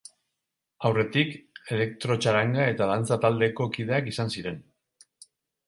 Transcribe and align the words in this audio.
Aurretik, 0.87 1.35
elektrotxaranga 1.75 2.67
eta 2.73 2.89
dantza 2.95 3.21
taldeko 3.29 3.71
kideak 3.79 4.13
izan 4.17 4.37
ziren. 4.37 4.61